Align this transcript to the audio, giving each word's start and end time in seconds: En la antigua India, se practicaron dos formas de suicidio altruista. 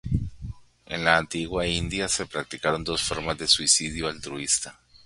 En 0.87 1.03
la 1.03 1.15
antigua 1.15 1.67
India, 1.67 2.07
se 2.07 2.25
practicaron 2.25 2.83
dos 2.83 3.03
formas 3.03 3.37
de 3.37 3.47
suicidio 3.47 4.07
altruista. 4.07 4.79